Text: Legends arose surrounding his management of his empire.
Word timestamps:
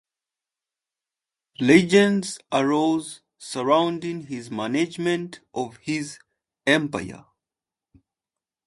Legends 1.59 2.39
arose 2.51 3.21
surrounding 3.37 4.21
his 4.23 4.49
management 4.49 5.41
of 5.53 5.77
his 5.77 6.17
empire. 6.65 7.23